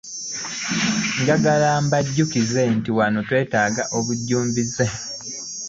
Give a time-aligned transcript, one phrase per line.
[1.19, 4.85] Njagala mbajjukize nti wano twetaaga obujjumbize.